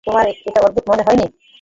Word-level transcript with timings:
তোমার 0.05 0.25
এটা 0.47 0.59
অদ্ভুত 0.61 0.85
মনে 0.91 1.03
হয়নি? 1.07 1.25